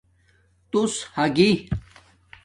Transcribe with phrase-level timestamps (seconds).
[0.71, 1.51] تُݸس ھاگی